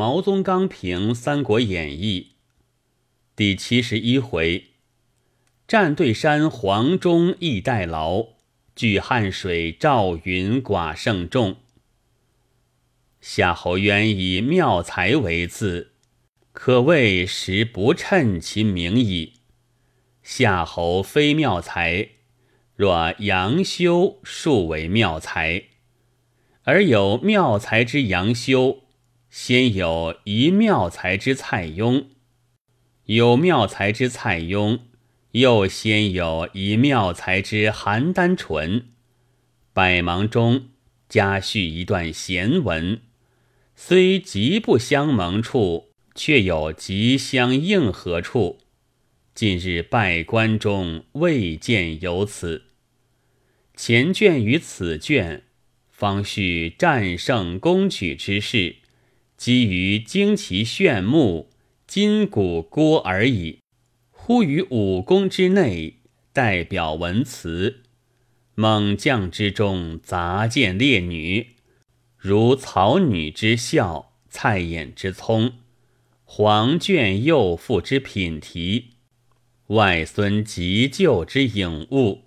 [0.00, 2.28] 毛宗刚评《三国演义》
[3.36, 4.68] 第七十一回：
[5.68, 8.28] 战对山黄忠义代劳，
[8.74, 11.56] 拒汉水赵云寡胜众。
[13.20, 15.92] 夏侯渊以妙才为字，
[16.52, 19.34] 可谓实不称其名矣。
[20.22, 22.08] 夏侯非妙才，
[22.74, 25.64] 若杨修数为妙才，
[26.62, 28.84] 而有妙才之杨修。
[29.30, 32.06] 先有一妙才之蔡邕，
[33.04, 34.80] 有妙才之蔡邕，
[35.30, 38.88] 又先有一妙才之邯郸淳。
[39.72, 40.70] 百忙中
[41.08, 43.02] 加叙一段闲文，
[43.76, 48.58] 虽极不相蒙处，却有极相应和处。
[49.32, 52.64] 近日拜关中未见有此。
[53.76, 55.44] 前卷与此卷，
[55.88, 58.79] 方叙战胜攻取之事。
[59.40, 61.48] 基于旌旗炫目、
[61.86, 63.60] 金鼓郭而已。
[64.10, 65.94] 忽于武功之内，
[66.34, 67.80] 代表文辞。
[68.54, 71.54] 猛将之中，杂见烈女，
[72.18, 75.54] 如曹女之孝、蔡琰之聪、
[76.24, 78.90] 黄卷幼妇之品题、
[79.68, 82.24] 外孙急救之影物，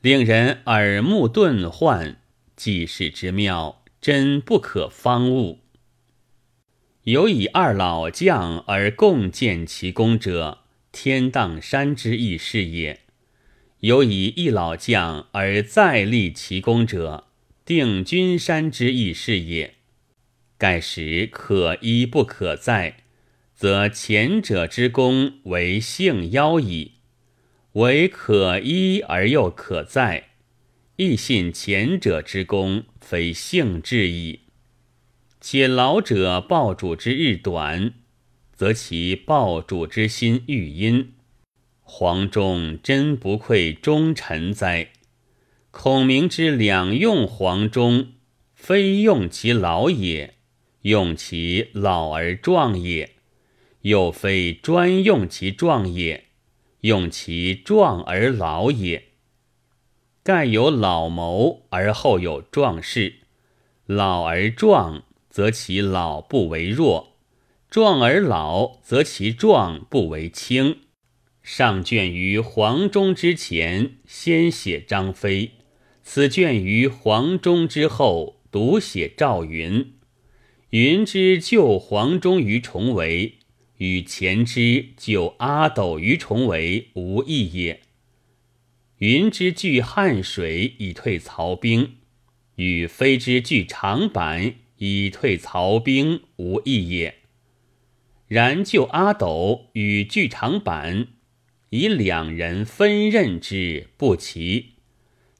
[0.00, 2.22] 令人耳目顿幻。
[2.56, 5.58] 济世之妙，真不可方物。
[7.06, 12.96] 有以二老将而共建其功者，天荡山之义是也；
[13.78, 17.28] 有以一老将而再立其功者，
[17.64, 19.74] 定军山之义是也。
[20.58, 23.04] 盖时可一不可再，
[23.54, 26.94] 则前者之功为幸邀矣；
[27.74, 30.30] 为可一而又可再，
[30.96, 34.40] 亦信前者之功非幸至矣。
[35.48, 37.94] 且老者报主之日短，
[38.52, 41.12] 则其报主之心愈阴。
[41.82, 44.88] 黄忠真不愧忠臣哉！
[45.70, 48.08] 孔明之两用黄忠，
[48.54, 50.34] 非用其老也，
[50.82, 53.10] 用其老而壮也；
[53.82, 56.24] 又非专用其壮也，
[56.80, 59.04] 用其壮而老也。
[60.24, 63.20] 盖有老谋而后有壮士，
[63.86, 65.04] 老而壮。
[65.36, 67.18] 则其老不为弱，
[67.68, 70.78] 壮而老，则其壮不为轻。
[71.42, 75.50] 上卷于黄忠之前，先写张飞；
[76.02, 79.92] 此卷于黄忠之后，独写赵云。
[80.70, 83.34] 云之救黄忠于重围，
[83.76, 87.82] 与前之救阿斗于重围无异也。
[89.00, 91.96] 云之据汉水以退曹兵，
[92.54, 94.54] 与飞之据长坂。
[94.78, 97.16] 以退曹兵无异也。
[98.28, 101.06] 然救阿斗与据长坂，
[101.70, 104.72] 以两人分任之不齐；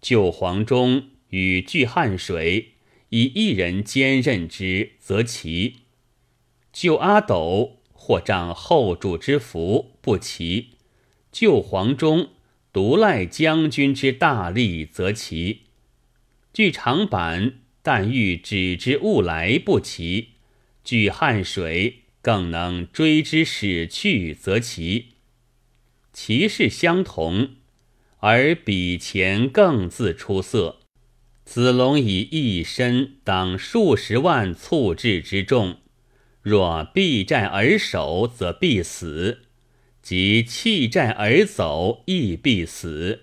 [0.00, 2.72] 救黄忠与据汉水，
[3.10, 5.74] 以一人兼任之则齐；
[6.72, 10.70] 救阿斗或仗后主之福不齐；
[11.30, 12.30] 救黄忠
[12.72, 15.60] 独赖将军之大力则齐；
[16.52, 17.61] 据长坂。
[17.82, 20.30] 但欲止之物来不齐，
[20.84, 25.08] 据汉水更能追之使去，则齐。
[26.12, 27.56] 其事相同，
[28.18, 30.78] 而比前更自出色。
[31.44, 35.78] 子龙以一身挡数十万簇至之众，
[36.40, 39.38] 若避战而守，则必死；
[40.00, 43.22] 即弃战而走，亦必死。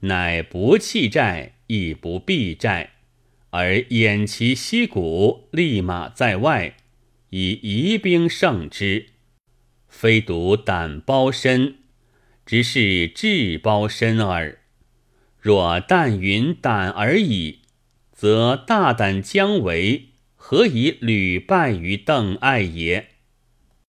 [0.00, 2.90] 乃不弃战，亦不避战。
[3.50, 6.76] 而偃旗息鼓，立马在外，
[7.30, 9.06] 以疑兵胜之。
[9.88, 11.76] 非独胆包身，
[12.44, 14.58] 只是智包身耳。
[15.40, 17.60] 若但云胆而已，
[18.12, 23.08] 则大胆将为，何以屡败于邓艾也？